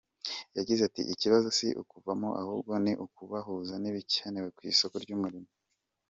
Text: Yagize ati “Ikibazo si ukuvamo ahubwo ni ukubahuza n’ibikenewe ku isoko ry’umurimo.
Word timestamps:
Yagize 0.57 0.81
ati 0.85 1.01
“Ikibazo 1.13 1.47
si 1.57 1.67
ukuvamo 1.81 2.29
ahubwo 2.41 2.71
ni 2.83 2.93
ukubahuza 3.05 3.73
n’ibikenewe 3.79 4.49
ku 4.55 4.61
isoko 4.71 4.95
ry’umurimo. 5.03 5.49